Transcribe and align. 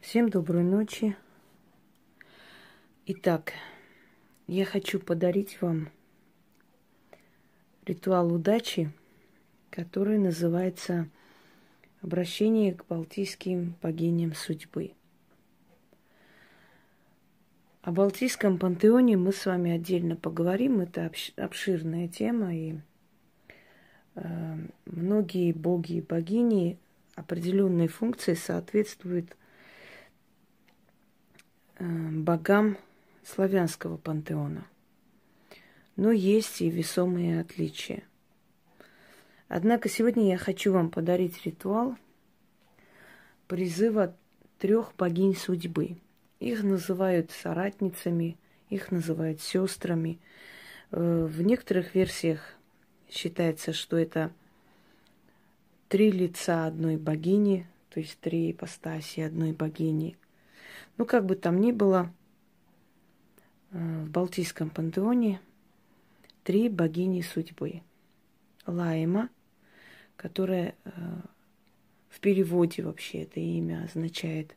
Всем 0.00 0.30
доброй 0.30 0.62
ночи. 0.62 1.14
Итак, 3.04 3.52
я 4.46 4.64
хочу 4.64 4.98
подарить 4.98 5.60
вам 5.60 5.90
ритуал 7.84 8.32
удачи, 8.32 8.90
который 9.68 10.16
называется 10.16 11.06
«Обращение 12.00 12.72
к 12.72 12.86
балтийским 12.86 13.76
богиням 13.82 14.32
судьбы». 14.34 14.92
О 17.82 17.92
Балтийском 17.92 18.58
пантеоне 18.58 19.18
мы 19.18 19.32
с 19.32 19.44
вами 19.44 19.70
отдельно 19.70 20.16
поговорим. 20.16 20.80
Это 20.80 21.12
обширная 21.36 22.08
тема, 22.08 22.56
и 22.56 22.78
э, 24.14 24.56
многие 24.86 25.52
боги 25.52 25.98
и 25.98 26.00
богини 26.00 26.78
определенной 27.16 27.88
функции 27.88 28.32
соответствуют 28.32 29.36
богам 31.80 32.76
славянского 33.24 33.96
пантеона. 33.96 34.64
Но 35.96 36.12
есть 36.12 36.60
и 36.60 36.70
весомые 36.70 37.40
отличия. 37.40 38.02
Однако 39.48 39.88
сегодня 39.88 40.28
я 40.28 40.38
хочу 40.38 40.72
вам 40.72 40.90
подарить 40.90 41.44
ритуал 41.44 41.96
призыва 43.48 44.14
трех 44.58 44.94
богинь 44.96 45.34
судьбы– 45.34 45.96
их 46.40 46.62
называют 46.62 47.30
соратницами, 47.30 48.38
их 48.70 48.90
называют 48.90 49.42
сестрами. 49.42 50.18
Э, 50.90 51.28
в 51.30 51.42
некоторых 51.42 51.94
версиях 51.94 52.54
считается, 53.10 53.74
что 53.74 53.98
это 53.98 54.32
три 55.88 56.10
лица 56.10 56.66
одной 56.66 56.96
богини, 56.96 57.66
то 57.90 58.00
есть 58.00 58.18
три 58.20 58.52
ипостаси 58.52 59.20
одной 59.20 59.52
богини. 59.52 60.16
Ну, 60.96 61.06
как 61.06 61.26
бы 61.26 61.34
там 61.34 61.60
ни 61.60 61.72
было, 61.72 62.12
э, 63.72 64.04
в 64.04 64.10
Балтийском 64.10 64.70
пантеоне 64.70 65.40
три 66.44 66.68
богини 66.68 67.22
судьбы. 67.22 67.82
Лайма, 68.66 69.30
которая 70.16 70.74
э, 70.84 70.90
в 72.08 72.20
переводе 72.20 72.82
вообще 72.82 73.22
это 73.22 73.40
имя 73.40 73.84
означает 73.84 74.56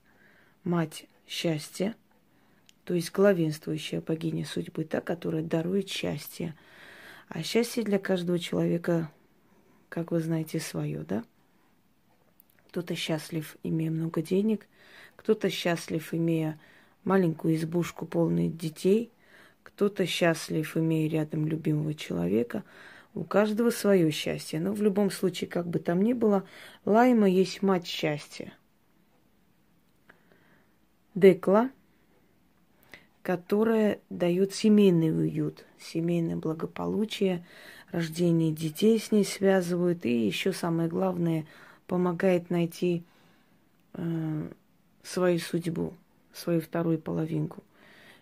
мать 0.64 1.08
счастье, 1.28 1.96
то 2.84 2.94
есть 2.94 3.12
главенствующая 3.12 4.02
богиня 4.02 4.46
судьбы, 4.46 4.84
та, 4.84 5.00
которая 5.02 5.44
дарует 5.44 5.90
счастье. 5.90 6.56
А 7.30 7.42
счастье 7.42 7.84
для 7.84 7.98
каждого 7.98 8.38
человека, 8.40 9.10
как 9.90 10.12
вы 10.12 10.20
знаете, 10.20 10.60
свое, 10.60 11.00
да? 11.04 11.24
Кто-то 12.74 12.96
счастлив, 12.96 13.56
имея 13.62 13.92
много 13.92 14.24
денег, 14.24 14.66
кто-то 15.16 15.52
счастлив, 15.52 16.12
имея 16.12 16.60
маленькую 17.04 17.54
избушку, 17.54 18.08
полную 18.08 18.50
детей, 18.50 19.12
кто-то 19.62 20.08
счастлив, 20.08 20.76
имея 20.76 21.08
рядом 21.08 21.46
любимого 21.46 21.94
человека. 21.94 22.64
У 23.14 23.26
каждого 23.26 23.70
свое 23.70 24.10
счастье. 24.10 24.60
Но 24.60 24.74
в 24.74 24.82
любом 24.82 25.12
случае, 25.12 25.52
как 25.52 25.68
бы 25.68 25.78
там 25.78 26.02
ни 26.02 26.14
было, 26.14 26.48
Лайма 26.84 27.30
есть 27.30 27.62
мать 27.62 27.86
счастья– 27.86 28.52
Декла, 31.14 31.70
которая 33.22 34.00
дает 34.10 34.56
семейный 34.56 35.16
уют, 35.16 35.64
семейное 35.80 36.38
благополучие, 36.38 37.46
рождение 37.92 38.52
детей 38.52 39.00
с 39.00 39.12
ней 39.12 39.24
связывают 39.24 40.08
и 40.08 40.26
еще 40.26 40.54
самое 40.54 40.90
главное 40.90 41.46
помогает 41.94 42.50
найти 42.50 43.04
э, 43.94 44.50
свою 45.04 45.40
судьбу, 45.40 45.94
свою 46.34 46.60
вторую 46.60 46.98
половинку. 46.98 47.64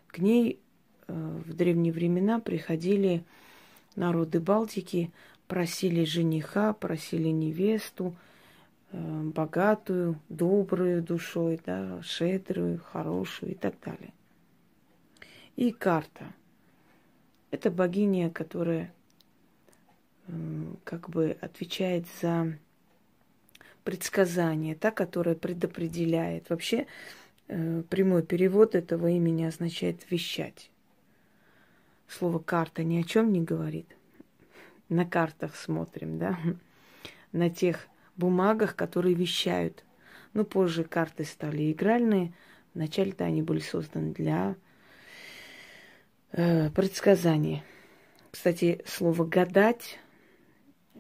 К 0.08 0.20
ней 0.20 0.60
э, 1.08 1.40
в 1.46 1.54
древние 1.54 1.94
времена 1.94 2.40
приходили 2.40 3.24
народы 3.96 4.40
Балтики, 4.40 5.12
просили 5.48 6.04
жениха, 6.04 6.74
просили 6.74 7.30
невесту, 7.30 8.14
Э, 8.94 9.22
богатую, 9.24 10.20
добрую 10.28 11.02
душой, 11.02 11.60
да, 11.66 12.02
шедрую, 12.02 12.80
хорошую 12.80 13.54
и 13.54 13.56
так 13.56 13.76
далее. 13.80 14.14
И 15.56 15.72
карта. 15.72 16.26
Это 17.52 17.72
богиня, 17.72 18.30
которая 18.30 18.94
э, 20.28 20.32
как 20.84 21.10
бы 21.10 21.38
отвечает 21.40 22.06
за 22.22 22.58
предсказание, 23.84 24.76
та, 24.76 24.92
которая 24.92 25.36
предопределяет. 25.36 26.50
Вообще 26.50 26.88
э, 27.48 27.84
прямой 27.90 28.24
перевод 28.24 28.76
этого 28.76 29.08
имени 29.08 29.44
означает 29.44 30.10
вещать. 30.10 30.70
Слово 32.08 32.40
карта 32.40 32.84
ни 32.84 32.98
о 32.98 33.04
чем 33.04 33.32
не 33.32 33.42
говорит. 33.42 33.88
На 34.90 35.06
картах 35.06 35.56
смотрим, 35.56 36.20
да, 36.20 36.38
на 37.32 37.50
тех 37.50 37.88
бумагах, 38.18 38.76
которые 38.76 39.16
вещают. 39.16 39.86
Но 40.34 40.44
позже 40.44 40.84
карты 40.84 41.24
стали 41.24 41.72
игральные. 41.72 42.34
Вначале-то 42.74 43.26
они 43.26 43.42
были 43.42 43.60
созданы 43.60 44.14
для 44.14 44.56
э, 46.32 46.70
предсказания. 46.70 47.64
Кстати, 48.32 48.82
слово 48.86 49.26
«гадать», 49.26 50.00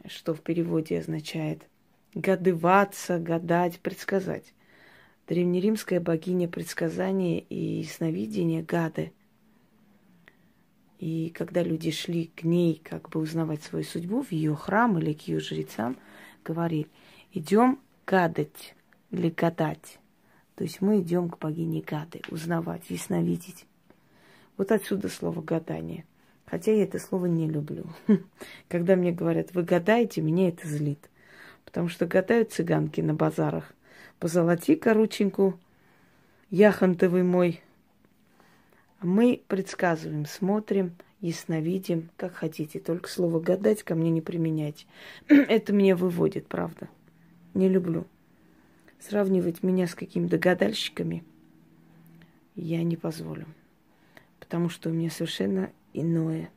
что 0.05 0.33
в 0.33 0.41
переводе 0.41 0.99
означает 0.99 1.63
гадываться, 2.13 3.19
гадать, 3.19 3.79
предсказать. 3.79 4.53
Древнеримская 5.27 5.99
богиня 5.99 6.47
предсказания 6.47 7.39
и 7.39 7.83
сновидения 7.85 8.63
Гады. 8.63 9.13
И 10.99 11.29
когда 11.29 11.63
люди 11.63 11.89
шли 11.89 12.27
к 12.35 12.43
ней, 12.43 12.81
как 12.83 13.09
бы 13.09 13.19
узнавать 13.19 13.63
свою 13.63 13.85
судьбу, 13.85 14.23
в 14.23 14.31
ее 14.31 14.55
храм 14.55 14.99
или 14.99 15.13
к 15.13 15.21
ее 15.21 15.39
жрецам, 15.39 15.97
говорили, 16.43 16.87
идем 17.33 17.79
гадать 18.05 18.75
или 19.09 19.29
гадать. 19.29 19.99
То 20.55 20.63
есть 20.63 20.81
мы 20.81 20.99
идем 20.99 21.29
к 21.29 21.39
богине 21.39 21.81
Гады, 21.81 22.21
узнавать, 22.29 22.89
ясновидеть. 22.89 23.65
Вот 24.57 24.71
отсюда 24.71 25.09
слово 25.09 25.41
гадание. 25.41 26.05
Хотя 26.45 26.73
я 26.73 26.83
это 26.83 26.99
слово 26.99 27.27
не 27.27 27.49
люблю. 27.49 27.85
Когда 28.67 28.95
мне 28.95 29.11
говорят, 29.11 29.53
вы 29.53 29.63
гадаете, 29.63 30.21
меня 30.21 30.49
это 30.49 30.67
злит. 30.67 31.09
Потому 31.71 31.87
что 31.89 32.05
гадают 32.05 32.51
цыганки 32.51 33.01
на 33.01 33.13
базарах. 33.13 33.73
Позолоти 34.19 34.75
короченьку, 34.75 35.59
яхонтовый 36.49 37.23
мой. 37.23 37.61
Мы 39.01 39.41
предсказываем, 39.47 40.25
смотрим, 40.25 40.93
ясновидим, 41.21 42.09
как 42.17 42.33
хотите. 42.33 42.79
Только 42.79 43.09
слово 43.09 43.39
гадать 43.39 43.83
ко 43.83 43.95
мне 43.95 44.11
не 44.11 44.21
применяйте. 44.21 44.85
это 45.27 45.73
меня 45.73 45.95
выводит, 45.95 46.47
правда 46.47 46.87
не 47.53 47.69
люблю. 47.69 48.05
Сравнивать 48.99 49.63
меня 49.63 49.87
с 49.87 49.95
какими-то 49.95 50.37
гадальщиками 50.37 51.23
я 52.55 52.83
не 52.83 52.97
позволю. 52.97 53.47
Потому 54.39 54.69
что 54.69 54.89
у 54.89 54.93
меня 54.93 55.09
совершенно 55.09 55.71
иное. 55.93 56.49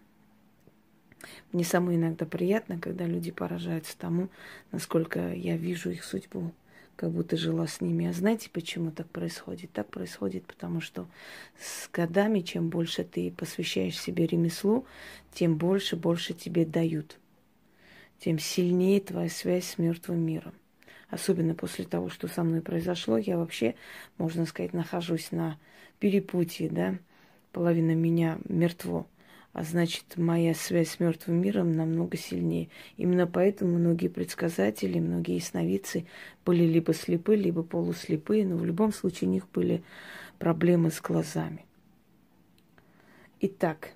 Мне 1.52 1.64
самое 1.64 1.98
иногда 1.98 2.26
приятно, 2.26 2.78
когда 2.78 3.06
люди 3.06 3.30
поражаются 3.30 3.96
тому, 3.96 4.28
насколько 4.72 5.32
я 5.32 5.56
вижу 5.56 5.90
их 5.90 6.04
судьбу, 6.04 6.52
как 6.96 7.10
будто 7.10 7.36
жила 7.36 7.66
с 7.66 7.80
ними. 7.80 8.06
А 8.06 8.12
знаете, 8.12 8.50
почему 8.52 8.90
так 8.90 9.08
происходит? 9.08 9.72
Так 9.72 9.88
происходит, 9.88 10.44
потому 10.46 10.80
что 10.80 11.06
с 11.58 11.88
годами, 11.90 12.40
чем 12.40 12.68
больше 12.68 13.04
ты 13.04 13.30
посвящаешь 13.30 13.98
себе 13.98 14.26
ремеслу, 14.26 14.86
тем 15.32 15.56
больше, 15.56 15.96
больше 15.96 16.34
тебе 16.34 16.64
дают. 16.64 17.18
Тем 18.18 18.38
сильнее 18.38 19.00
твоя 19.00 19.28
связь 19.28 19.66
с 19.66 19.78
мертвым 19.78 20.20
миром 20.20 20.54
особенно 21.14 21.54
после 21.54 21.84
того, 21.84 22.08
что 22.08 22.28
со 22.28 22.42
мной 22.42 22.60
произошло, 22.60 23.16
я 23.16 23.38
вообще, 23.38 23.74
можно 24.18 24.46
сказать, 24.46 24.72
нахожусь 24.72 25.30
на 25.30 25.58
перепутье, 26.00 26.68
да, 26.68 26.98
половина 27.52 27.94
меня 27.94 28.38
мертво, 28.48 29.06
а 29.54 29.62
значит, 29.62 30.16
моя 30.16 30.52
связь 30.52 30.90
с 30.90 31.00
мертвым 31.00 31.40
миром 31.40 31.72
намного 31.72 32.16
сильнее. 32.16 32.68
Именно 32.96 33.28
поэтому 33.28 33.78
многие 33.78 34.08
предсказатели, 34.08 34.98
многие 34.98 35.38
сновидцы 35.38 36.06
были 36.44 36.64
либо 36.64 36.92
слепы, 36.92 37.36
либо 37.36 37.62
полуслепые, 37.62 38.44
но 38.44 38.56
в 38.56 38.64
любом 38.66 38.92
случае 38.92 39.30
у 39.30 39.32
них 39.32 39.48
были 39.50 39.84
проблемы 40.40 40.90
с 40.90 41.00
глазами. 41.00 41.64
Итак, 43.40 43.92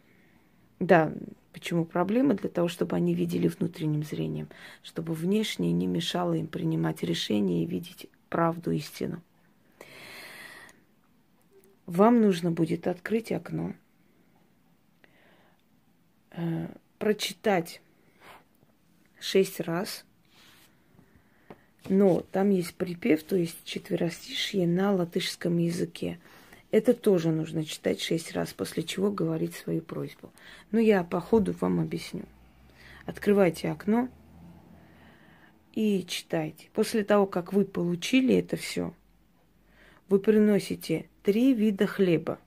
да, 0.81 1.13
Почему 1.53 1.85
проблема? 1.85 2.35
Для 2.35 2.51
того, 2.51 2.69
чтобы 2.69 2.95
они 2.95 3.15
видели 3.15 3.49
внутренним 3.49 4.05
зрением, 4.05 4.49
чтобы 4.85 5.13
внешнее 5.13 5.73
не 5.73 5.89
мешало 5.89 6.35
им 6.35 6.47
принимать 6.47 7.03
решения 7.03 7.65
и 7.65 7.67
видеть 7.67 8.07
правду, 8.29 8.71
истину. 8.71 9.21
Вам 11.87 12.21
нужно 12.21 12.53
будет 12.53 12.87
открыть 12.87 13.33
окно, 13.33 13.75
э, 16.39 16.69
прочитать 16.99 17.83
шесть 19.21 19.61
раз 19.61 20.05
Но 21.89 22.21
там 22.33 22.51
есть 22.51 22.75
припев, 22.75 23.23
то 23.23 23.37
есть 23.37 23.65
четверостишье 23.65 24.67
на 24.67 24.93
латышском 24.93 25.59
языке. 25.59 26.19
Это 26.71 26.93
тоже 26.93 27.31
нужно 27.31 27.65
читать 27.65 28.01
шесть 28.01 28.33
раз, 28.33 28.53
после 28.53 28.83
чего 28.83 29.11
говорить 29.11 29.55
свою 29.55 29.81
просьбу. 29.81 30.31
Ну, 30.71 30.79
я 30.79 31.03
по 31.03 31.21
ходу 31.21 31.55
вам 31.61 31.81
объясню. 31.81 32.25
Открывайте 33.07 33.71
окно 33.71 34.11
и 35.73 36.05
читайте. 36.07 36.69
После 36.75 37.05
того, 37.05 37.27
как 37.27 37.55
вы 37.55 37.65
получили 37.65 38.35
это 38.35 38.57
все, 38.57 38.93
вы 40.11 40.19
приносите 40.19 41.07
три 41.23 41.55
вида 41.55 41.87
хлеба. 41.87 42.39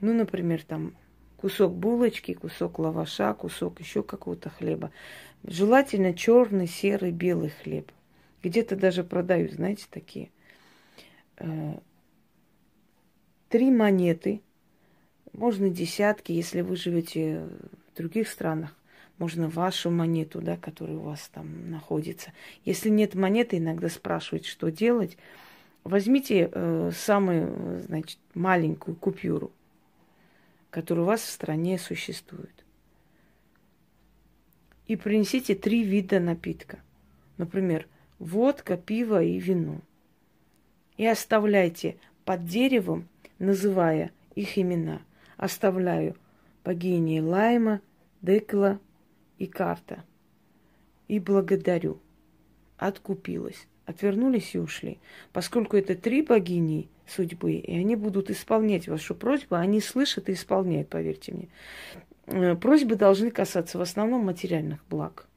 Ну, 0.00 0.14
например, 0.14 0.62
там 0.62 0.94
кусок 1.38 1.74
булочки, 1.74 2.34
кусок 2.34 2.78
лаваша, 2.78 3.32
кусок 3.34 3.80
еще 3.80 4.02
какого-то 4.02 4.50
хлеба. 4.50 4.90
Желательно 5.44 6.12
черный, 6.12 6.66
серый, 6.66 7.12
белый 7.12 7.50
хлеб. 7.50 7.90
Где-то 8.42 8.76
даже 8.76 9.04
продают, 9.04 9.52
знаете, 9.52 9.86
такие. 9.90 10.30
Э, 11.38 11.78
три 13.48 13.70
монеты, 13.70 14.42
можно 15.32 15.70
десятки, 15.70 16.32
если 16.32 16.60
вы 16.60 16.76
живете 16.76 17.48
в 17.92 17.96
других 17.96 18.28
странах, 18.28 18.74
можно 19.18 19.48
вашу 19.48 19.90
монету, 19.90 20.40
да, 20.40 20.56
которая 20.56 20.96
у 20.96 21.02
вас 21.02 21.28
там 21.32 21.70
находится. 21.70 22.32
Если 22.64 22.88
нет 22.88 23.14
монеты, 23.14 23.58
иногда 23.58 23.88
спрашивают, 23.88 24.46
что 24.46 24.70
делать. 24.70 25.16
Возьмите 25.84 26.50
э, 26.52 26.90
самую, 26.94 27.82
значит, 27.86 28.18
маленькую 28.34 28.96
купюру, 28.96 29.52
которая 30.70 31.04
у 31.04 31.06
вас 31.06 31.22
в 31.22 31.30
стране 31.30 31.78
существует. 31.78 32.64
И 34.86 34.96
принесите 34.96 35.54
три 35.54 35.82
вида 35.82 36.20
напитка. 36.20 36.80
Например, 37.36 37.86
водка, 38.18 38.76
пиво 38.76 39.22
и 39.22 39.38
вино. 39.38 39.80
И 40.96 41.06
оставляйте 41.06 41.96
под 42.24 42.44
деревом, 42.44 43.08
называя 43.38 44.10
их 44.34 44.58
имена. 44.58 45.02
Оставляю 45.36 46.16
богини 46.64 47.20
Лайма, 47.20 47.80
Декла 48.22 48.80
и 49.38 49.46
Карта. 49.46 50.04
И 51.06 51.20
благодарю. 51.20 52.00
Откупилась. 52.76 53.66
Отвернулись 53.86 54.54
и 54.54 54.58
ушли. 54.58 54.98
Поскольку 55.32 55.76
это 55.76 55.94
три 55.94 56.22
богини 56.22 56.88
судьбы, 57.08 57.54
и 57.54 57.78
они 57.78 57.96
будут 57.96 58.30
исполнять 58.30 58.88
вашу 58.88 59.14
просьбу, 59.14 59.54
они 59.56 59.80
слышат 59.80 60.28
и 60.28 60.32
исполняют, 60.32 60.88
поверьте 60.88 61.32
мне. 61.32 61.48
Э, 62.26 62.56
просьбы 62.56 62.96
должны 62.96 63.30
касаться 63.30 63.78
в 63.78 63.80
основном 63.80 64.24
материальных 64.24 64.84
благ 64.88 65.27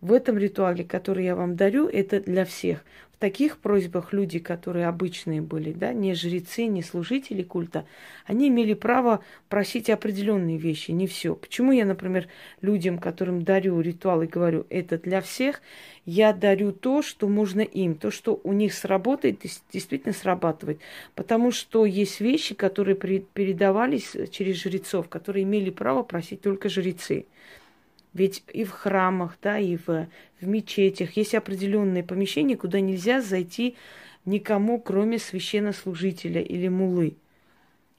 в 0.00 0.12
этом 0.12 0.38
ритуале, 0.38 0.84
который 0.84 1.24
я 1.24 1.34
вам 1.34 1.56
дарю, 1.56 1.88
это 1.88 2.20
для 2.20 2.44
всех. 2.44 2.84
В 3.12 3.20
таких 3.20 3.58
просьбах 3.58 4.12
люди, 4.12 4.38
которые 4.38 4.86
обычные 4.86 5.42
были, 5.42 5.72
да, 5.72 5.92
не 5.92 6.14
жрецы, 6.14 6.66
не 6.66 6.84
служители 6.84 7.42
культа, 7.42 7.84
они 8.26 8.46
имели 8.46 8.74
право 8.74 9.24
просить 9.48 9.90
определенные 9.90 10.56
вещи, 10.56 10.92
не 10.92 11.08
все. 11.08 11.34
Почему 11.34 11.72
я, 11.72 11.84
например, 11.84 12.28
людям, 12.60 12.98
которым 12.98 13.42
дарю 13.42 13.80
ритуалы, 13.80 14.28
говорю, 14.28 14.66
это 14.70 14.98
для 14.98 15.20
всех, 15.20 15.62
я 16.06 16.32
дарю 16.32 16.70
то, 16.70 17.02
что 17.02 17.26
можно 17.26 17.60
им, 17.60 17.96
то, 17.96 18.12
что 18.12 18.40
у 18.44 18.52
них 18.52 18.72
сработает, 18.72 19.40
действительно 19.72 20.14
срабатывает. 20.14 20.78
Потому 21.16 21.50
что 21.50 21.86
есть 21.86 22.20
вещи, 22.20 22.54
которые 22.54 22.94
передавались 22.94 24.14
через 24.30 24.62
жрецов, 24.62 25.08
которые 25.08 25.42
имели 25.42 25.70
право 25.70 26.04
просить 26.04 26.40
только 26.40 26.68
жрецы. 26.68 27.26
Ведь 28.18 28.42
и 28.52 28.64
в 28.64 28.72
храмах, 28.72 29.38
да, 29.40 29.60
и 29.60 29.76
в, 29.76 30.08
в 30.40 30.46
мечетях 30.48 31.16
есть 31.16 31.36
определенные 31.36 32.02
помещения, 32.02 32.56
куда 32.56 32.80
нельзя 32.80 33.20
зайти 33.20 33.76
никому, 34.24 34.80
кроме 34.80 35.20
священнослужителя 35.20 36.42
или 36.42 36.66
мулы. 36.66 37.14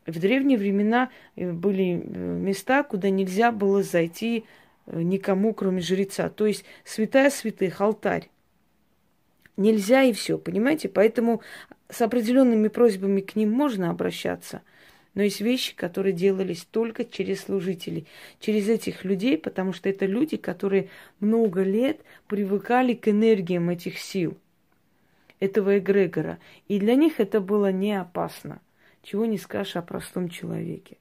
В 0.05 0.19
древние 0.19 0.57
времена 0.57 1.09
э, 1.37 1.49
были 1.49 2.03
э, 2.03 2.19
места, 2.19 2.83
куда 2.83 3.09
нельзя 3.09 3.53
было 3.53 3.81
зайти 3.81 4.43
э, 4.87 5.01
никому, 5.01 5.53
кроме 5.53 5.79
жреца. 5.79 6.27
То 6.27 6.47
есть 6.47 6.65
святая 6.83 7.29
святых, 7.29 7.79
алтарь. 7.79 8.29
Нельзя 9.55 10.03
и 10.03 10.11
все, 10.11 10.37
понимаете? 10.37 10.89
Поэтому 10.89 11.41
с 11.89 12.01
определенными 12.01 12.67
просьбами 12.67 13.21
к 13.21 13.37
ним 13.37 13.51
можно 13.51 13.89
обращаться– 13.89 14.63
но 15.13 15.23
есть 15.23 15.41
вещи, 15.41 15.75
которые 15.75 16.13
делались 16.13 16.65
только 16.69 17.03
через 17.03 17.41
служителей, 17.41 18.05
через 18.39 18.69
этих 18.69 19.03
людей, 19.03 19.37
потому 19.37 19.73
что 19.73 19.89
это 19.89 20.05
люди, 20.05 20.37
которые 20.37 20.89
много 21.19 21.63
лет 21.63 22.01
привыкали 22.27 22.93
к 22.93 23.07
энергиям 23.07 23.69
этих 23.69 23.97
сил, 23.97 24.37
этого 25.39 25.79
эгрегора. 25.79 26.39
И 26.67 26.79
для 26.79 26.95
них 26.95 27.19
это 27.19 27.41
было 27.41 27.71
не 27.71 27.99
опасно. 27.99 28.61
Чего 29.01 29.25
не 29.25 29.37
скажешь 29.37 29.77
о 29.77 29.81
простом 29.81 30.29
человеке. 30.29 30.97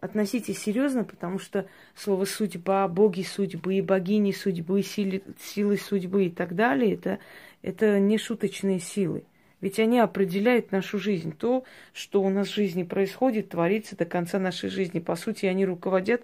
Относитесь 0.00 0.58
серьезно, 0.58 1.04
потому 1.04 1.38
что 1.38 1.66
слово 1.94 2.26
судьба, 2.26 2.86
боги 2.88 3.22
судьбы, 3.22 3.80
богини 3.82 4.32
судьбы, 4.32 4.82
силы, 4.82 5.22
силы 5.40 5.78
судьбы 5.78 6.26
и 6.26 6.30
так 6.30 6.54
далее, 6.54 6.94
это, 6.94 7.18
это 7.62 7.98
не 7.98 8.18
шуточные 8.18 8.80
силы. 8.80 9.24
Ведь 9.64 9.78
они 9.78 9.98
определяют 9.98 10.72
нашу 10.72 10.98
жизнь. 10.98 11.34
То, 11.34 11.64
что 11.94 12.22
у 12.22 12.28
нас 12.28 12.48
в 12.48 12.54
жизни 12.54 12.82
происходит, 12.82 13.48
творится 13.48 13.96
до 13.96 14.04
конца 14.04 14.38
нашей 14.38 14.68
жизни. 14.68 14.98
По 14.98 15.16
сути, 15.16 15.46
они 15.46 15.64
руководят 15.64 16.20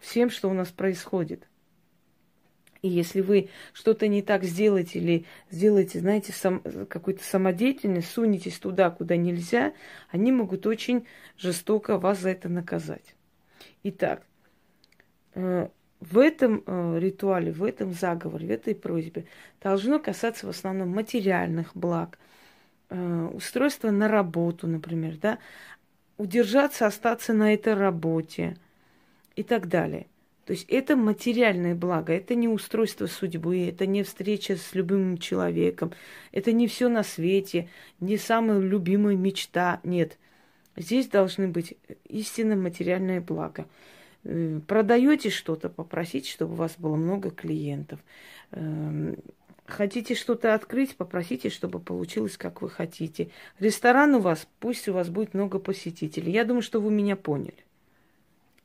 всем, 0.00 0.28
что 0.28 0.50
у 0.50 0.52
нас 0.52 0.68
происходит. 0.68 1.48
И 2.82 2.88
если 2.90 3.22
вы 3.22 3.48
что-то 3.72 4.06
не 4.06 4.20
так 4.20 4.44
сделаете 4.44 4.98
или 4.98 5.24
сделаете, 5.50 6.00
знаете, 6.00 6.34
сам, 6.34 6.60
какую-то 6.60 7.24
самодеятельность, 7.24 8.10
сунетесь 8.10 8.58
туда, 8.58 8.90
куда 8.90 9.16
нельзя, 9.16 9.72
они 10.10 10.30
могут 10.30 10.66
очень 10.66 11.06
жестоко 11.38 11.96
вас 11.96 12.20
за 12.20 12.28
это 12.32 12.50
наказать. 12.50 13.14
Итак, 13.82 14.26
э, 15.32 15.68
в 16.00 16.18
этом 16.18 16.62
э, 16.66 16.98
ритуале, 16.98 17.50
в 17.50 17.64
этом 17.64 17.94
заговоре, 17.94 18.46
в 18.46 18.50
этой 18.50 18.74
просьбе 18.74 19.24
должно 19.62 19.98
касаться 19.98 20.44
в 20.44 20.50
основном 20.50 20.90
материальных 20.90 21.74
благ– 21.74 22.18
устройство 23.32 23.90
на 23.90 24.08
работу, 24.08 24.66
например, 24.66 25.16
да, 25.20 25.38
удержаться, 26.16 26.86
остаться 26.86 27.32
на 27.32 27.54
этой 27.54 27.74
работе 27.74 28.56
и 29.36 29.42
так 29.42 29.68
далее. 29.68 30.06
То 30.46 30.52
есть 30.52 30.66
это 30.68 30.94
материальное 30.94 31.74
благо, 31.74 32.12
это 32.12 32.34
не 32.34 32.48
устройство 32.48 33.06
судьбы, 33.06 33.66
это 33.66 33.86
не 33.86 34.02
встреча 34.02 34.56
с 34.56 34.74
любимым 34.74 35.16
человеком, 35.16 35.92
это 36.32 36.52
не 36.52 36.68
все 36.68 36.88
на 36.88 37.02
свете, 37.02 37.70
не 38.00 38.18
самая 38.18 38.58
любимая 38.58 39.16
мечта, 39.16 39.80
нет. 39.84 40.18
Здесь 40.76 41.08
должны 41.08 41.48
быть 41.48 41.76
истинно 42.08 42.56
материальное 42.56 43.22
благо. 43.22 43.66
Э, 44.24 44.60
продаете 44.66 45.30
что-то, 45.30 45.70
попросите, 45.70 46.30
чтобы 46.30 46.52
у 46.52 46.56
вас 46.56 46.74
было 46.76 46.96
много 46.96 47.30
клиентов. 47.30 48.00
Хотите 49.66 50.14
что-то 50.14 50.52
открыть, 50.52 50.94
попросите, 50.94 51.48
чтобы 51.48 51.80
получилось, 51.80 52.36
как 52.36 52.60
вы 52.60 52.68
хотите. 52.68 53.30
Ресторан 53.58 54.14
у 54.14 54.20
вас, 54.20 54.46
пусть 54.60 54.88
у 54.88 54.92
вас 54.92 55.08
будет 55.08 55.32
много 55.32 55.58
посетителей. 55.58 56.32
Я 56.32 56.44
думаю, 56.44 56.62
что 56.62 56.80
вы 56.80 56.90
меня 56.90 57.16
поняли. 57.16 57.64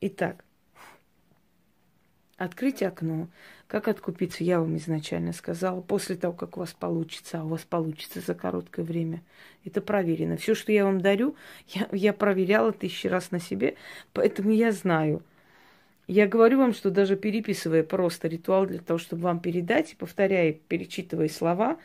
Итак, 0.02 0.44
открыть 2.36 2.84
окно. 2.84 3.30
Как 3.68 3.88
откупиться, 3.88 4.44
я 4.44 4.60
вам 4.60 4.76
изначально 4.76 5.32
сказала. 5.32 5.80
После 5.80 6.18
того, 6.18 6.34
как 6.34 6.58
у 6.58 6.62
вас 6.62 6.74
получится, 6.74 7.40
а 7.40 7.44
у 7.46 7.50
вас 7.50 7.62
получится 7.62 8.20
за 8.20 8.34
короткое 8.34 8.84
время. 8.84 9.22
Это 9.64 9.80
проверено. 9.80 10.36
Все, 10.36 10.54
что 10.54 10.74
я 10.74 10.84
вам 10.84 11.00
дарю, 11.00 11.36
я, 11.68 11.88
я 11.94 12.12
проверяла 12.12 12.74
тысячи 12.74 13.08
раз 13.08 13.32
на 13.32 13.40
себе, 13.40 13.76
поэтому 14.12 14.52
я 14.52 14.74
знаю– 14.74 15.24
я 16.10 16.28
говорю 16.28 16.58
вам, 16.58 16.74
что 16.74 16.90
даже 16.90 17.16
переписывая 17.16 17.84
просто 17.84 18.28
ритуал 18.28 18.66
для 18.66 18.80
того, 18.80 18.98
чтобы 18.98 19.22
вам 19.22 19.40
передать, 19.40 19.96
повторяя, 19.96 20.54
перечитывая 20.54 21.30
слова, 21.30 21.78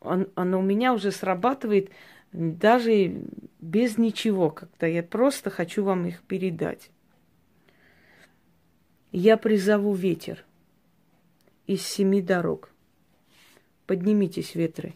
он, 0.00 0.30
оно 0.34 0.60
у 0.60 0.62
меня 0.62 0.94
уже 0.94 1.10
срабатывает 1.10 1.90
даже 2.32 3.20
без 3.60 3.98
ничего, 3.98 4.48
когда 4.48 4.86
я 4.86 5.02
просто 5.02 5.50
хочу 5.50 5.84
вам 5.84 6.06
их 6.06 6.22
передать. 6.22 6.90
Я 9.12 9.36
призову 9.36 9.92
ветер 9.92 10.42
из 11.66 11.86
семи 11.86 12.22
дорог. 12.22 12.70
Поднимитесь, 13.84 14.54
ветры. 14.54 14.94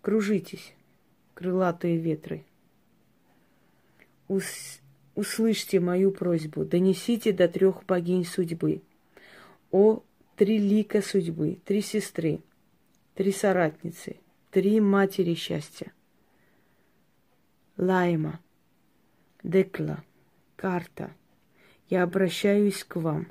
Кружитесь, 0.00 0.72
крылатые 1.34 1.98
ветры 1.98 2.42
ус, 4.30 4.80
услышьте 5.16 5.80
мою 5.80 6.12
просьбу, 6.12 6.64
донесите 6.64 7.32
до 7.32 7.48
трех 7.48 7.84
богинь 7.84 8.24
судьбы. 8.24 8.80
О, 9.72 10.04
три 10.36 10.58
лика 10.58 11.02
судьбы, 11.02 11.58
три 11.64 11.82
сестры, 11.82 12.40
три 13.14 13.32
соратницы, 13.32 14.16
три 14.52 14.80
матери 14.80 15.34
счастья. 15.34 15.92
Лайма, 17.76 18.38
Декла, 19.42 20.04
Карта, 20.54 21.12
я 21.88 22.04
обращаюсь 22.04 22.84
к 22.84 22.96
вам. 22.96 23.26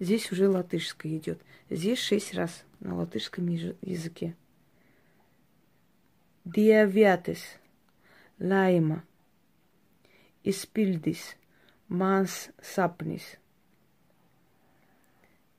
Здесь 0.00 0.32
уже 0.32 0.48
латышское 0.48 1.16
идет. 1.16 1.40
Здесь 1.70 2.00
шесть 2.00 2.34
раз 2.34 2.64
на 2.80 2.96
латышском 2.96 3.46
языке. 3.46 4.34
Диавятес, 6.44 7.38
лайма, 8.40 9.04
izpildīs 10.44 11.22
mans 11.88 12.50
sapnis. 12.62 13.24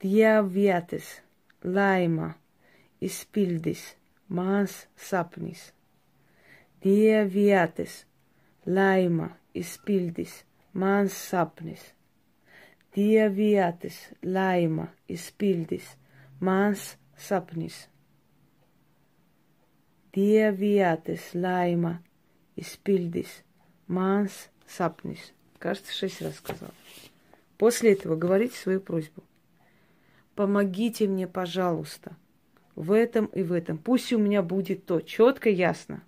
Dievietes 0.03 1.09
laima 1.63 2.33
izpildīs 2.99 3.83
mans 4.27 4.75
sapnis. 5.09 5.71
Dievietes 6.83 8.03
laima 8.67 9.29
izpildīs 9.55 10.41
mans 10.73 11.15
sapnis. 11.29 11.83
Dievietes 12.93 13.99
laima 14.23 14.89
izpildīs 15.07 15.93
mans 16.39 16.87
sapnis. 17.15 17.87
Dievietes 20.13 21.31
laima 21.33 21.95
izpildīs 22.59 23.39
mans 23.87 24.33
sapnis. 24.33 24.52
Сапнис. 24.67 25.33
Кажется, 25.59 25.93
шесть 25.93 26.21
раз 26.21 26.35
сказал. 26.35 26.71
После 27.57 27.93
этого 27.93 28.15
говорите 28.15 28.57
свою 28.57 28.81
просьбу. 28.81 29.23
Помогите 30.35 31.07
мне, 31.07 31.27
пожалуйста, 31.27 32.15
в 32.75 32.91
этом 32.91 33.27
и 33.27 33.43
в 33.43 33.53
этом. 33.53 33.77
Пусть 33.77 34.11
у 34.13 34.17
меня 34.17 34.41
будет 34.41 34.85
то. 34.85 34.99
Четко, 34.99 35.49
ясно. 35.49 36.03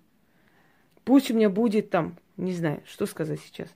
Пусть 1.04 1.30
у 1.30 1.34
меня 1.34 1.48
будет 1.48 1.90
там, 1.90 2.18
не 2.36 2.52
знаю, 2.52 2.82
что 2.86 3.06
сказать 3.06 3.40
сейчас. 3.40 3.68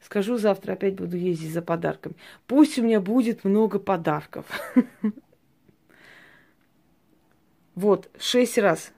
Скажу 0.00 0.36
завтра, 0.36 0.74
опять 0.74 0.94
буду 0.94 1.16
ездить 1.16 1.52
за 1.52 1.62
подарками. 1.62 2.14
Пусть 2.46 2.78
у 2.78 2.82
меня 2.82 3.00
будет 3.00 3.44
много 3.44 3.78
подарков. 3.78 4.46
Вот, 7.74 8.08
шесть 8.18 8.56
раз. 8.56 8.90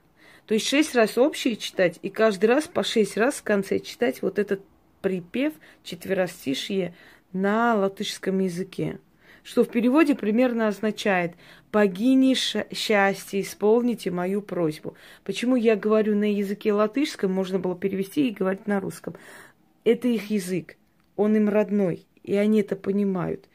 То 0.46 0.54
есть 0.54 0.68
шесть 0.68 0.94
раз 0.94 1.18
общие 1.18 1.56
читать, 1.56 1.98
и 2.02 2.10
каждый 2.10 2.46
раз 2.46 2.68
по 2.68 2.84
шесть 2.84 3.16
раз 3.16 3.34
в 3.34 3.42
конце 3.42 3.80
читать 3.80 4.22
вот 4.22 4.38
этот 4.38 4.62
припев 5.00 5.52
четверостишье 5.82 6.94
на 7.32 7.74
латышском 7.74 8.38
языке 8.38 8.98
что 9.48 9.64
в 9.64 9.70
переводе 9.70 10.14
примерно 10.14 10.68
означает 10.68 11.32
«богини 11.72 12.34
счастья, 12.34 13.40
исполните 13.40 14.10
мою 14.10 14.42
просьбу». 14.42 14.94
Почему 15.24 15.56
я 15.56 15.74
говорю 15.74 16.14
на 16.16 16.30
языке 16.30 16.70
латышском, 16.70 17.32
можно 17.32 17.58
было 17.58 17.74
перевести 17.74 18.28
и 18.28 18.34
говорить 18.34 18.66
на 18.66 18.78
русском. 18.78 19.14
Это 19.84 20.06
их 20.06 20.30
язык, 20.30 20.76
он 21.16 21.34
им 21.34 21.48
родной, 21.48 22.06
и 22.22 22.34
они 22.36 22.60
это 22.60 22.76
понимают 22.76 23.48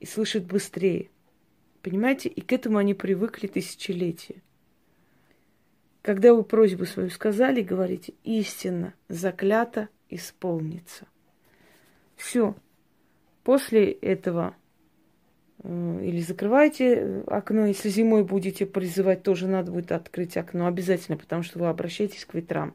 и 0.00 0.06
слышат 0.06 0.44
быстрее. 0.44 1.08
Понимаете? 1.82 2.28
И 2.28 2.42
к 2.42 2.52
этому 2.52 2.76
они 2.76 2.92
привыкли 2.92 3.46
тысячелетия. 3.46 4.42
Когда 6.08 6.32
вы 6.32 6.42
просьбу 6.42 6.86
свою 6.86 7.10
сказали, 7.10 7.60
говорите, 7.60 8.14
истинно, 8.24 8.94
заклято 9.10 9.90
исполнится. 10.08 11.06
Все. 12.16 12.54
После 13.44 13.92
этого 13.92 14.56
Э, 15.62 16.00
или 16.02 16.20
закрывайте 16.20 16.94
э, 16.94 17.22
окно, 17.26 17.66
если 17.66 17.90
зимой 17.90 18.24
будете 18.24 18.64
призывать, 18.64 19.22
тоже 19.22 19.46
надо 19.46 19.70
будет 19.70 19.92
открыть 19.92 20.38
окно 20.38 20.66
обязательно, 20.66 21.18
потому 21.18 21.42
что 21.42 21.58
вы 21.58 21.68
обращаетесь 21.68 22.24
к 22.24 22.32
ветрам. 22.32 22.74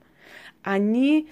Они 0.62 1.28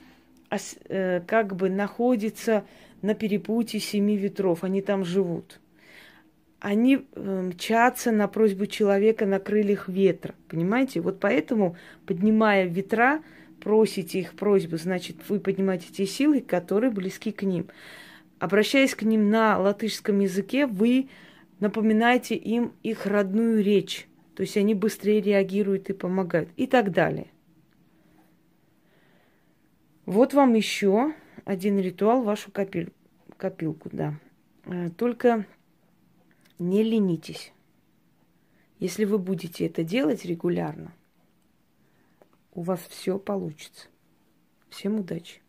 э, 0.49 1.21
как 1.27 1.55
бы 1.55 1.69
находятся 1.69 2.65
на 3.03 3.13
перепутье 3.13 3.79
семи 3.79 4.17
ветров, 4.17 4.63
они 4.63 4.81
там 4.81 5.05
живут. 5.05 5.60
Они 6.61 7.07
мчатся 7.15 8.11
на 8.11 8.27
просьбу 8.27 8.67
человека 8.67 9.25
на 9.25 9.39
крыльях 9.39 9.89
ветра, 9.89 10.35
понимаете? 10.47 11.01
Вот 11.01 11.19
поэтому, 11.19 11.75
поднимая 12.05 12.65
ветра, 12.65 13.23
просите 13.59 14.19
их 14.19 14.33
просьбу, 14.33 14.77
значит, 14.77 15.17
вы 15.27 15.39
поднимаете 15.39 15.87
те 15.91 16.05
силы, 16.05 16.39
которые 16.39 16.91
близки 16.91 17.31
к 17.31 17.41
ним. 17.41 17.67
Обращаясь 18.37 18.93
к 18.93 19.01
ним 19.01 19.31
на 19.31 19.57
латышском 19.57 20.19
языке, 20.19 20.67
вы 20.67 21.09
напоминайте 21.59 22.35
им 22.35 22.73
их 22.83 23.07
родную 23.07 23.63
речь. 23.63 24.07
То 24.35 24.41
есть 24.41 24.55
они 24.55 24.75
быстрее 24.75 25.19
реагируют 25.19 25.89
и 25.89 25.93
помогают. 25.93 26.49
И 26.57 26.67
так 26.67 26.91
далее. 26.91 27.27
Вот 30.05 30.35
вам 30.35 30.53
еще 30.53 31.13
один 31.43 31.79
ритуал, 31.79 32.21
вашу 32.21 32.51
копил, 32.51 32.89
копилку, 33.37 33.89
да. 33.91 34.13
Э, 34.65 34.89
только 34.95 35.45
не 36.61 36.83
ленитесь. 36.83 37.53
Если 38.77 39.05
вы 39.05 39.17
будете 39.17 39.65
это 39.65 39.83
делать 39.83 40.25
регулярно, 40.25 40.93
у 42.53 42.61
вас 42.61 42.81
все 42.87 43.17
получится. 43.17 43.87
Всем 44.69 44.99
удачи! 44.99 45.40